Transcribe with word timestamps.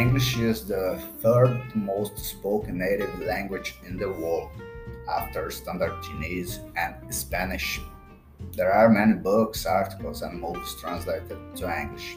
English 0.00 0.38
is 0.38 0.64
the 0.66 0.98
third 1.20 1.60
most 1.74 2.16
spoken 2.18 2.78
native 2.78 3.20
language 3.20 3.74
in 3.86 3.98
the 3.98 4.08
world 4.08 4.48
after 5.06 5.50
Standard 5.50 5.92
Chinese 6.02 6.60
and 6.74 6.94
Spanish. 7.14 7.78
There 8.56 8.72
are 8.72 8.88
many 8.88 9.12
books, 9.12 9.66
articles, 9.66 10.22
and 10.22 10.40
movies 10.40 10.74
translated 10.80 11.38
to 11.56 11.80
English. 11.80 12.16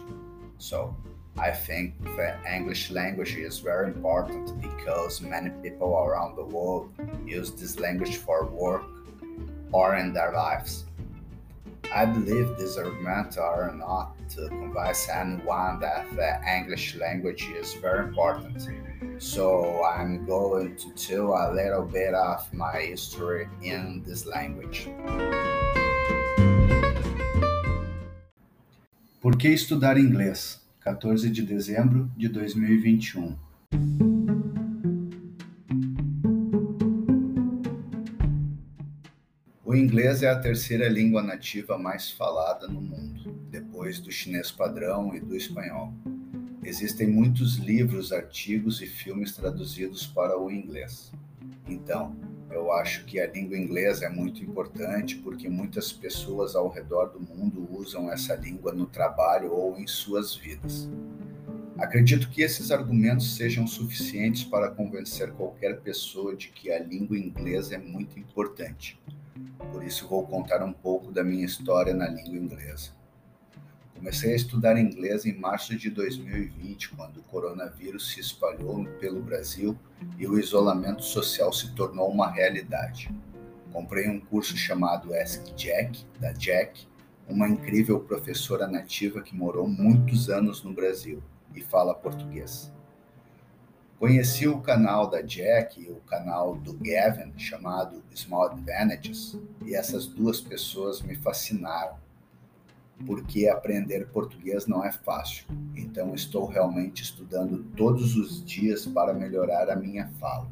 So, 0.60 0.96
I 1.38 1.52
think 1.52 2.02
the 2.16 2.38
English 2.50 2.89
language 2.89 3.36
is 3.36 3.60
very 3.60 3.88
important 3.88 4.46
because 4.61 5.20
many 5.20 5.50
people 5.61 5.92
around 5.93 6.38
the 6.38 6.46
world 6.46 6.89
use 7.25 7.52
this 7.52 7.79
language 7.82 8.15
for 8.15 8.46
work 8.46 8.86
or 9.74 9.97
in 9.97 10.14
their 10.14 10.32
lives. 10.32 10.86
I 11.93 12.06
believe 12.06 12.57
these 12.57 12.78
arguments 12.78 13.36
are 13.38 13.75
not 13.75 14.15
to 14.36 14.50
convince 14.50 15.10
anyone 15.10 15.79
that 15.79 16.05
the 16.15 16.39
English 16.47 16.96
language 16.96 17.47
is 17.60 17.74
very 17.75 18.07
important. 18.07 18.69
So 19.19 19.83
I'm 19.83 20.25
going 20.25 20.75
to 20.78 20.89
tell 20.91 21.33
a 21.33 21.54
little 21.54 21.86
bit 21.86 22.14
of 22.14 22.51
my 22.54 22.79
history 22.79 23.47
in 23.61 24.04
this 24.05 24.25
language. 24.25 24.89
Por 29.21 29.38
que 29.38 29.50
estudar 29.50 29.97
inglês? 29.97 30.61
14 30.82 31.29
de 31.29 31.41
dezembro 31.43 32.11
de 32.17 32.27
2021. 32.27 33.38
O 39.73 39.75
inglês 39.75 40.22
é 40.22 40.30
a 40.30 40.39
terceira 40.39 40.88
língua 40.89 41.23
nativa 41.23 41.80
mais 41.80 42.11
falada 42.11 42.67
no 42.67 42.80
mundo, 42.80 43.33
depois 43.83 44.00
do 44.00 44.09
chinês 44.09 44.50
padrão 44.50 45.14
e 45.14 45.19
do 45.19 45.36
espanhol. 45.36 45.94
Existem 46.63 47.05
muitos 47.05 47.58
livros, 47.58 48.13
artigos 48.13 48.81
e 48.81 48.88
filmes 48.88 49.35
traduzidos 49.35 50.08
para 50.08 50.39
o 50.39 50.49
inglês. 50.49 51.11
Então, 51.67 52.16
eu 52.49 52.71
acho 52.71 53.03
que 53.03 53.19
a 53.19 53.27
língua 53.27 53.58
inglesa 53.58 54.05
é 54.05 54.09
muito 54.09 54.41
importante 54.41 55.17
porque 55.17 55.49
muitas 55.49 55.91
pessoas 55.91 56.55
ao 56.55 56.69
redor 56.69 57.08
do 57.08 57.19
mundo 57.19 57.67
usam 57.73 58.09
essa 58.09 58.35
língua 58.35 58.71
no 58.71 58.85
trabalho 58.85 59.52
ou 59.52 59.77
em 59.77 59.86
suas 59.86 60.33
vidas. 60.33 60.89
Acredito 61.77 62.30
que 62.30 62.41
esses 62.41 62.71
argumentos 62.71 63.36
sejam 63.36 63.67
suficientes 63.67 64.45
para 64.45 64.71
convencer 64.71 65.33
qualquer 65.33 65.81
pessoa 65.81 66.33
de 66.38 66.47
que 66.47 66.71
a 66.71 66.80
língua 66.80 67.17
inglesa 67.17 67.75
é 67.75 67.77
muito 67.77 68.17
importante 68.17 68.97
por 69.73 69.83
isso 69.83 70.08
vou 70.08 70.25
contar 70.25 70.63
um 70.63 70.71
pouco 70.71 71.11
da 71.11 71.23
minha 71.23 71.45
história 71.45 71.93
na 71.93 72.08
língua 72.08 72.38
inglesa. 72.38 73.02
Comecei 74.03 74.33
a 74.33 74.35
estudar 74.35 74.77
inglês 74.77 75.25
em 75.25 75.33
março 75.33 75.77
de 75.77 75.89
2020, 75.89 76.89
quando 76.89 77.21
o 77.21 77.23
coronavírus 77.23 78.11
se 78.11 78.19
espalhou 78.19 78.83
pelo 78.99 79.21
Brasil 79.21 79.79
e 80.17 80.27
o 80.27 80.37
isolamento 80.37 81.01
social 81.01 81.53
se 81.53 81.73
tornou 81.73 82.11
uma 82.11 82.29
realidade. 82.29 83.09
Comprei 83.71 84.09
um 84.09 84.19
curso 84.19 84.57
chamado 84.57 85.15
Ask 85.15 85.45
Jack, 85.55 86.05
da 86.19 86.33
Jack, 86.33 86.85
uma 87.29 87.47
incrível 87.47 87.97
professora 88.01 88.67
nativa 88.67 89.21
que 89.21 89.33
morou 89.33 89.69
muitos 89.69 90.29
anos 90.29 90.61
no 90.65 90.73
Brasil 90.73 91.23
e 91.55 91.61
fala 91.61 91.95
português. 91.95 92.73
Conheci 93.97 94.49
o 94.49 94.59
canal 94.59 95.09
da 95.09 95.21
Jack 95.21 95.81
e 95.81 95.89
o 95.89 96.01
canal 96.01 96.57
do 96.57 96.73
Gavin, 96.73 97.31
chamado 97.37 98.03
Small 98.13 98.47
Advantages, 98.47 99.39
e 99.65 99.73
essas 99.73 100.05
duas 100.05 100.41
pessoas 100.41 101.01
me 101.01 101.15
fascinaram, 101.15 102.02
porque 103.05 103.47
aprender 103.47 104.08
português 104.08 104.67
não 104.67 104.83
é 104.83 104.91
fácil, 104.91 105.45
então 105.75 106.13
estou 106.16 106.45
realmente 106.45 107.03
estudando 107.03 107.63
todos 107.75 108.16
os 108.16 108.44
dias 108.44 108.86
para 108.86 109.13
melhorar 109.13 109.70
a 109.70 109.76
minha 109.76 110.08
fala. 110.20 110.48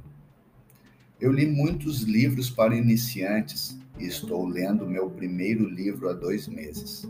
Eu 1.20 1.32
li 1.32 1.46
muitos 1.46 2.02
livros 2.02 2.50
para 2.50 2.76
iniciantes 2.76 3.80
e 3.98 4.06
estou 4.06 4.46
lendo 4.46 4.88
meu 4.88 5.10
primeiro 5.10 5.70
livro 5.70 6.10
há 6.10 6.14
dois 6.14 6.48
meses. 6.48 7.04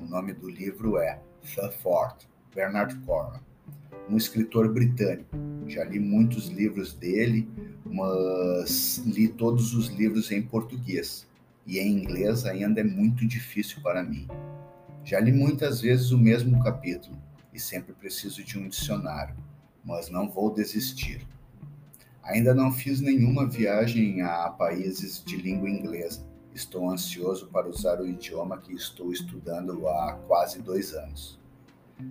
O 0.00 0.04
nome 0.04 0.32
do 0.32 0.48
livro 0.48 0.98
é 0.98 1.20
The 1.54 1.70
Fort, 1.70 2.24
Bernard 2.54 2.94
Cornwell 3.06 3.52
um 4.08 4.16
escritor 4.16 4.72
britânico. 4.72 5.36
Já 5.66 5.84
li 5.84 5.98
muitos 5.98 6.48
livros 6.48 6.92
dele, 6.92 7.48
mas 7.84 8.98
li 9.06 9.28
todos 9.28 9.74
os 9.74 9.88
livros 9.88 10.30
em 10.30 10.42
português 10.42 11.26
e 11.66 11.78
em 11.78 11.92
inglês 11.92 12.44
ainda 12.44 12.80
é 12.80 12.84
muito 12.84 13.26
difícil 13.26 13.80
para 13.82 14.02
mim. 14.02 14.26
Já 15.04 15.18
li 15.18 15.32
muitas 15.32 15.80
vezes 15.80 16.10
o 16.12 16.18
mesmo 16.18 16.62
capítulo 16.62 17.16
e 17.52 17.58
sempre 17.58 17.92
preciso 17.92 18.42
de 18.44 18.58
um 18.58 18.68
dicionário, 18.68 19.34
mas 19.84 20.08
não 20.08 20.28
vou 20.28 20.52
desistir. 20.52 21.26
Ainda 22.22 22.54
não 22.54 22.70
fiz 22.70 23.00
nenhuma 23.00 23.48
viagem 23.48 24.22
a 24.22 24.48
países 24.48 25.22
de 25.24 25.36
língua 25.36 25.68
inglesa. 25.68 26.24
Estou 26.54 26.88
ansioso 26.88 27.48
para 27.48 27.68
usar 27.68 28.00
o 28.00 28.06
idioma 28.06 28.58
que 28.58 28.72
estou 28.72 29.12
estudando 29.12 29.88
há 29.88 30.12
quase 30.28 30.62
dois 30.62 30.92
anos. 30.92 31.40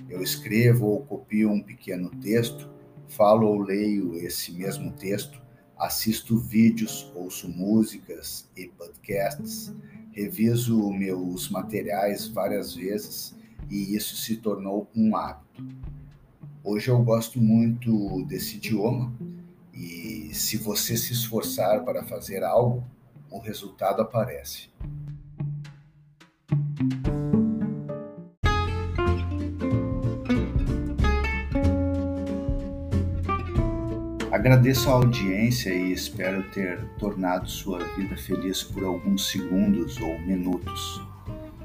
Eu 0.09 0.21
escrevo 0.21 0.87
ou 0.87 1.05
copio 1.05 1.49
um 1.49 1.61
pequeno 1.61 2.09
texto, 2.19 2.69
falo 3.07 3.47
ou 3.47 3.61
leio 3.61 4.17
esse 4.17 4.51
mesmo 4.51 4.91
texto, 4.91 5.41
assisto 5.77 6.37
vídeos, 6.37 7.11
ouço 7.15 7.47
músicas 7.47 8.49
e 8.55 8.67
podcasts, 8.67 9.73
reviso 10.11 10.91
meus 10.91 11.49
materiais 11.49 12.27
várias 12.27 12.73
vezes 12.73 13.35
e 13.69 13.95
isso 13.95 14.15
se 14.15 14.37
tornou 14.37 14.89
um 14.95 15.15
hábito. 15.15 15.65
Hoje 16.63 16.89
eu 16.89 17.01
gosto 17.01 17.39
muito 17.39 18.23
desse 18.25 18.57
idioma 18.57 19.13
e 19.73 20.29
se 20.33 20.57
você 20.57 20.97
se 20.97 21.13
esforçar 21.13 21.83
para 21.83 22.03
fazer 22.03 22.43
algo, 22.43 22.83
o 23.29 23.39
resultado 23.39 24.01
aparece. 24.01 24.70
Agradeço 34.31 34.89
a 34.89 34.93
audiência 34.93 35.73
e 35.73 35.91
espero 35.91 36.41
ter 36.51 36.79
tornado 36.97 37.49
sua 37.49 37.79
vida 37.95 38.15
feliz 38.15 38.63
por 38.63 38.85
alguns 38.85 39.29
segundos 39.29 39.99
ou 39.99 40.19
minutos. 40.21 41.05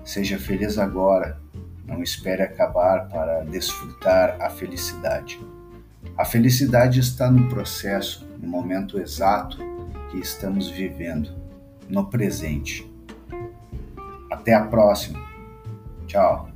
Seja 0.05 0.37
feliz 0.37 0.77
agora, 0.77 1.41
não 1.87 2.03
espere 2.03 2.43
acabar 2.43 3.09
para 3.09 3.45
desfrutar 3.45 4.37
a 4.41 4.51
felicidade. 4.51 5.41
A 6.19 6.25
felicidade 6.25 6.99
está 6.99 7.31
no 7.31 7.49
processo, 7.49 8.27
no 8.43 8.49
momento 8.49 8.99
exato 8.99 9.59
que 10.11 10.19
estamos 10.19 10.69
vivendo, 10.69 11.31
no 11.89 12.11
presente. 12.11 12.85
Até 14.29 14.55
a 14.55 14.65
próxima. 14.65 15.25
Tchau. 16.09 16.49